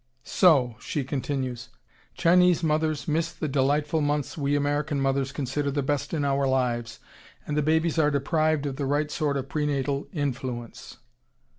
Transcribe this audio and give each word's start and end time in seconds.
"So," 0.23 0.77
she 0.79 1.03
continues, 1.03 1.69
"Chinese 2.15 2.63
mothers 2.63 3.07
miss 3.07 3.31
the 3.31 3.47
delightful 3.47 4.01
months 4.01 4.35
we 4.35 4.55
American 4.55 4.99
mothers 4.99 5.31
consider 5.31 5.69
the 5.69 5.83
best 5.83 6.11
in 6.11 6.25
our 6.25 6.47
lives, 6.47 6.99
and 7.45 7.55
the 7.55 7.61
babies 7.61 7.99
are 7.99 8.09
deprived 8.09 8.65
of 8.65 8.77
the 8.77 8.87
right 8.87 9.11
sort 9.11 9.37
of 9.37 9.47
pre 9.47 9.67
natal 9.67 10.07
influence." 10.11 10.97